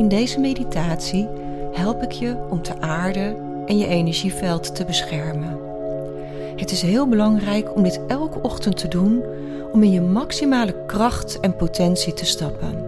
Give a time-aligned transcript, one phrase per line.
[0.00, 1.28] In deze meditatie
[1.72, 5.58] help ik je om te aarden en je energieveld te beschermen.
[6.56, 9.22] Het is heel belangrijk om dit elke ochtend te doen
[9.72, 12.84] om in je maximale kracht en potentie te stappen.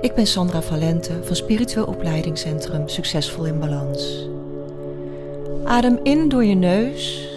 [0.00, 4.28] Ik ben Sandra Valente van Spiritueel Opleidingscentrum Succesvol in Balans.
[5.64, 7.28] Adem in door je neus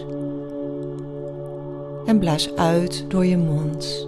[2.06, 4.08] en blaas uit door je mond.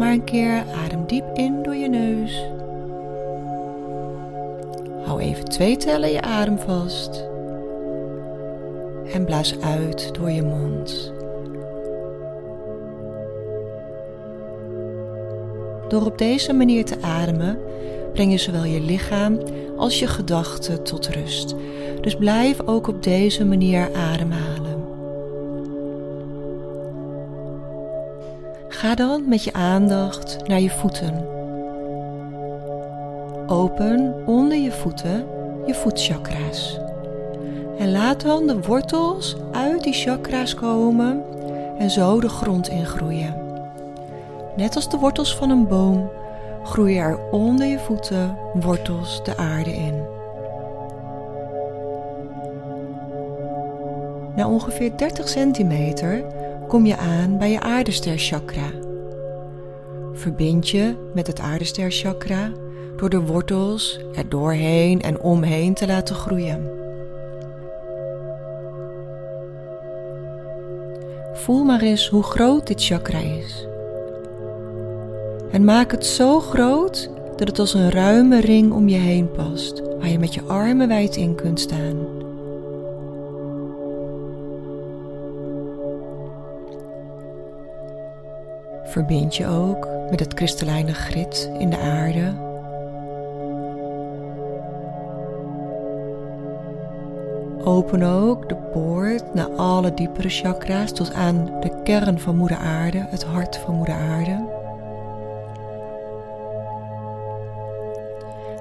[0.00, 0.64] Maar een keer.
[0.84, 2.44] Adem diep in door je neus.
[5.04, 7.28] Hou even twee tellen je adem vast.
[9.12, 11.12] En blaas uit door je mond.
[15.88, 17.58] Door op deze manier te ademen,
[18.12, 19.38] breng je zowel je lichaam
[19.76, 21.54] als je gedachten tot rust.
[22.00, 24.69] Dus blijf ook op deze manier ademhalen.
[28.80, 31.26] Ga dan met je aandacht naar je voeten.
[33.46, 35.26] Open onder je voeten
[35.66, 36.78] je voetchakra's.
[37.78, 41.22] En laat dan de wortels uit die chakra's komen
[41.78, 43.34] en zo de grond ingroeien.
[44.56, 46.10] Net als de wortels van een boom
[46.64, 50.02] groeien er onder je voeten wortels de aarde in.
[54.36, 56.24] Na ongeveer 30 centimeter
[56.70, 58.70] kom je aan bij je aardesterchakra.
[60.12, 62.52] Verbind je met het aardesterchakra
[62.96, 66.70] door de wortels er doorheen en omheen te laten groeien.
[71.32, 73.66] Voel maar eens hoe groot dit chakra is.
[75.50, 79.82] En maak het zo groot dat het als een ruime ring om je heen past,
[79.98, 82.19] waar je met je armen wijd in kunt staan.
[88.90, 92.32] Verbind je ook met het kristallijne grit in de aarde.
[97.64, 103.06] Open ook de poort naar alle diepere chakra's tot aan de kern van Moeder Aarde,
[103.10, 104.48] het hart van Moeder Aarde.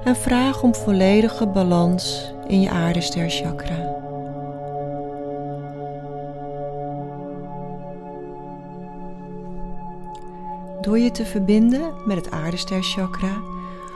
[0.03, 4.07] En vraag om volledige balans in je aardesterchakra.
[10.89, 13.41] Door je te verbinden met het aardesterchakra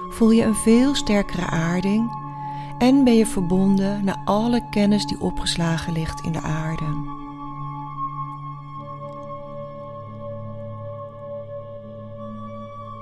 [0.09, 2.11] voel je een veel sterkere aarding
[2.77, 6.85] en ben je verbonden naar alle kennis die opgeslagen ligt in de aarde.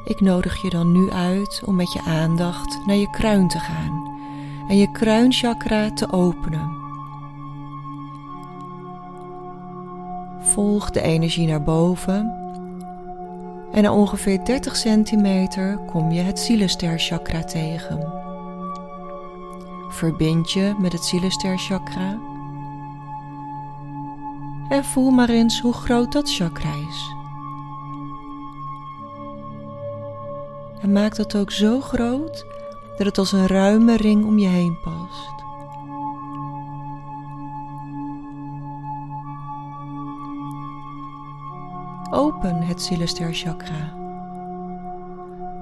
[0.06, 4.19] Ik nodig je dan nu uit om met je aandacht naar je kruin te gaan
[4.68, 6.78] en je kruinchakra te openen.
[10.40, 12.41] Volg de energie naar boven
[13.72, 18.14] en na ongeveer 30 centimeter kom je het zielesterchakra tegen.
[19.90, 22.20] Verbind je met het zielesterchakra
[24.70, 27.16] en voel maar eens hoe groot dat chakra is.
[30.82, 32.46] En maak dat ook zo groot
[32.98, 35.41] dat het als een ruime ring om je heen past.
[42.14, 43.94] Open het zielesterchakra,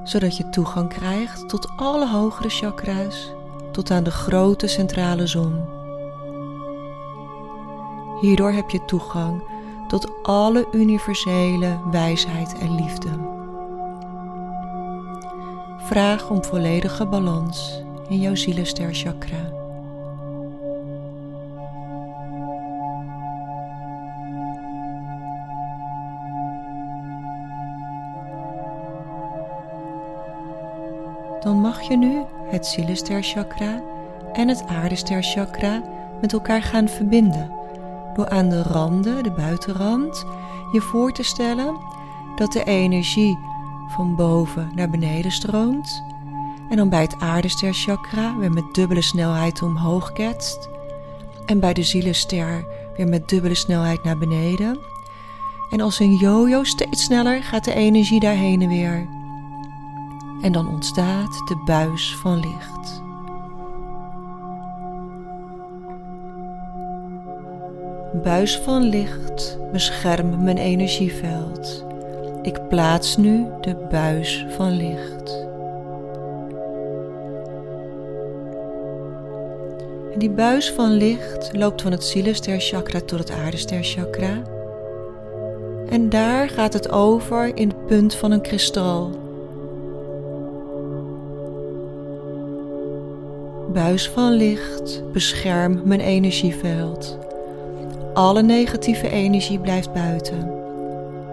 [0.03, 3.31] zodat je toegang krijgt tot alle hogere chakra's,
[3.71, 5.65] tot aan de grote centrale zon.
[8.21, 9.43] Hierdoor heb je toegang
[9.87, 13.09] tot alle universele wijsheid en liefde.
[15.77, 19.58] Vraag om volledige balans in jouw zielesterchakra.
[31.39, 33.81] Dan mag je nu het zielesterchakra
[34.33, 35.83] en het aardesterchakra
[36.21, 37.51] met elkaar gaan verbinden.
[38.13, 40.25] Door aan de randen, de buitenrand,
[40.71, 41.77] je voor te stellen
[42.35, 43.37] dat de energie
[43.87, 46.03] van boven naar beneden stroomt.
[46.69, 50.69] En dan bij het aardesterchakra weer met dubbele snelheid omhoog ketst.
[51.45, 52.65] En bij de zielester
[52.97, 54.79] weer met dubbele snelheid naar beneden.
[55.69, 59.07] En als een yo-yo steeds sneller gaat de energie daarheen en weer
[60.41, 63.01] en dan ontstaat de buis van licht.
[68.23, 71.85] Buis van licht, bescherm mijn energieveld.
[72.41, 75.47] Ik plaats nu de buis van licht.
[80.17, 84.41] Die buis van licht loopt van het zielesterchakra tot het aardesterchakra.
[85.89, 89.28] En daar gaat het over in het punt van een kristal
[93.73, 97.17] Buis van licht, bescherm mijn energieveld.
[98.13, 100.51] Alle negatieve energie blijft buiten.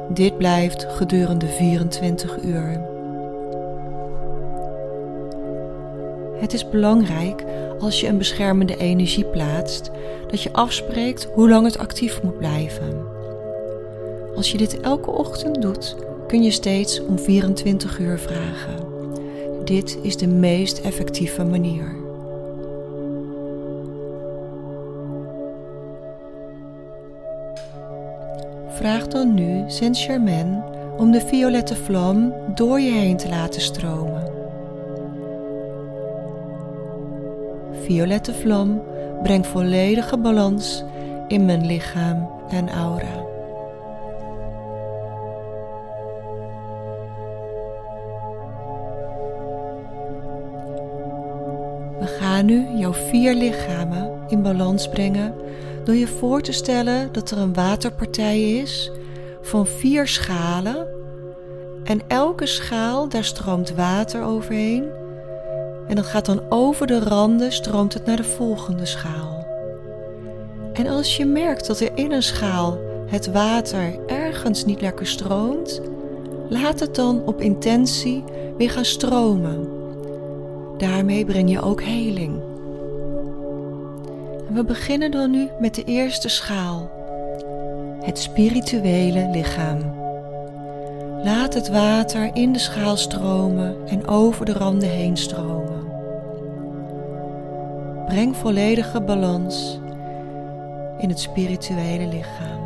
[0.08, 2.80] Dit blijft gedurende 24 uur.
[6.38, 7.44] Het is belangrijk
[7.78, 9.90] als je een beschermende energie plaatst
[10.30, 13.06] dat je afspreekt hoe lang het actief moet blijven.
[14.34, 15.96] Als je dit elke ochtend doet,
[16.26, 18.86] kun je steeds om 24 uur vragen.
[19.64, 22.05] Dit is de meest effectieve manier.
[28.86, 30.62] Vraag dan nu Saint-Germain
[30.96, 34.22] om de violette vlam door je heen te laten stromen.
[37.72, 38.82] Violette vlam
[39.22, 40.84] brengt volledige balans
[41.28, 43.24] in mijn lichaam en aura.
[51.98, 55.34] We gaan nu jouw vier lichamen in balans brengen
[55.86, 58.90] door je voor te stellen dat er een waterpartij is
[59.42, 60.86] van vier schalen
[61.84, 64.84] en elke schaal daar stroomt water overheen
[65.88, 69.46] en dat gaat dan over de randen stroomt het naar de volgende schaal.
[70.72, 75.80] En als je merkt dat er in een schaal het water ergens niet lekker stroomt,
[76.48, 78.24] laat het dan op intentie
[78.56, 79.68] weer gaan stromen.
[80.78, 82.45] Daarmee breng je ook heling.
[84.56, 86.90] We beginnen dan nu met de eerste schaal,
[88.00, 89.94] het spirituele lichaam.
[91.22, 95.86] Laat het water in de schaal stromen en over de randen heen stromen.
[98.06, 99.80] Breng volledige balans
[100.98, 102.65] in het spirituele lichaam.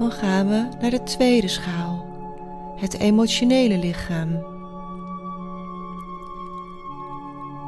[0.00, 2.06] Dan gaan we naar de tweede schaal,
[2.76, 4.28] het emotionele lichaam.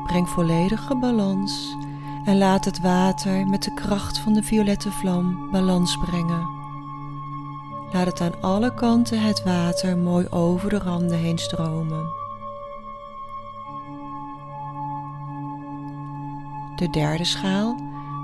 [0.07, 1.77] Breng volledige balans
[2.25, 6.49] en laat het water met de kracht van de violette vlam balans brengen.
[7.93, 12.07] Laat het aan alle kanten het water mooi over de randen heen stromen.
[16.77, 17.77] De derde schaal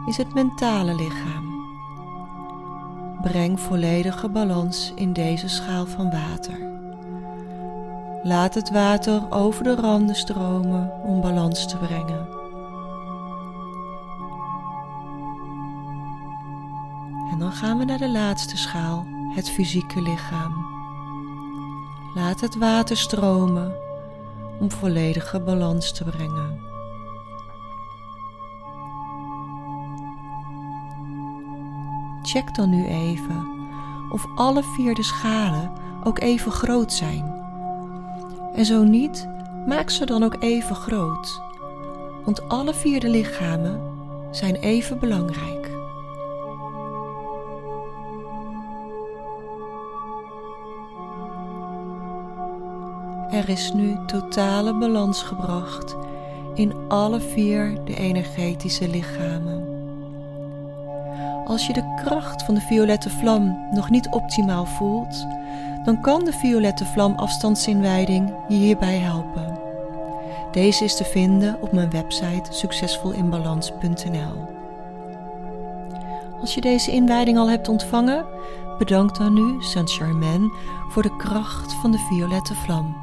[0.06, 1.47] is het mentale lichaam.
[3.22, 6.58] Breng volledige balans in deze schaal van water.
[8.22, 12.28] Laat het water over de randen stromen om balans te brengen.
[17.30, 20.66] En dan gaan we naar de laatste schaal, het fysieke lichaam.
[22.14, 23.74] Laat het water stromen
[24.58, 26.67] om volledige balans te brengen.
[32.28, 33.46] Check dan nu even
[34.10, 35.70] of alle vier de schalen
[36.04, 37.34] ook even groot zijn.
[38.54, 39.28] En zo niet,
[39.66, 41.42] maak ze dan ook even groot.
[42.24, 43.80] Want alle vier de lichamen
[44.30, 45.70] zijn even belangrijk.
[53.30, 55.96] Er is nu totale balans gebracht
[56.54, 59.67] in alle vier de energetische lichamen.
[61.48, 65.26] Als je de kracht van de violette vlam nog niet optimaal voelt,
[65.84, 69.58] dan kan de violette vlam afstandsinwijding je hierbij helpen.
[70.52, 74.56] Deze is te vinden op mijn website succesvolinbalans.nl.
[76.40, 78.26] Als je deze inwijding al hebt ontvangen,
[78.78, 80.52] bedank dan nu Saint-Germain
[80.88, 82.96] voor de kracht van de violette vlam.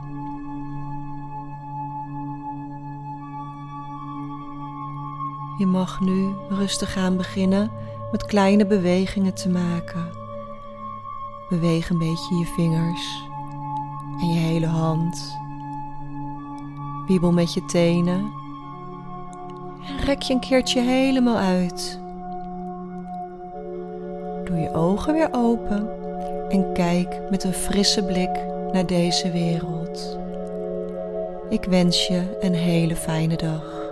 [5.58, 7.72] Je mag nu rustig gaan beginnen
[8.16, 10.10] met kleine bewegingen te maken.
[11.50, 13.28] Beweeg een beetje je vingers
[14.20, 15.38] en je hele hand.
[17.08, 18.32] Wiebel met je tenen.
[19.88, 22.00] En rek je een keertje helemaal uit.
[24.44, 25.90] Doe je ogen weer open
[26.50, 28.40] en kijk met een frisse blik
[28.72, 30.18] naar deze wereld.
[31.50, 33.85] Ik wens je een hele fijne dag.